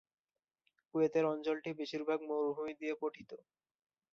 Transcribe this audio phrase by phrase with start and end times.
[0.87, 3.31] কুয়েতের অঞ্চলটি বেশিরভাগ মরুভূমি নিয়ে গঠিত।